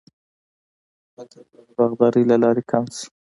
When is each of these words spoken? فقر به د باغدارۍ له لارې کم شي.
فقر 1.13 1.41
به 1.51 1.59
د 1.65 1.67
باغدارۍ 1.77 2.23
له 2.31 2.35
لارې 2.43 2.63
کم 2.71 2.85
شي. 2.97 3.07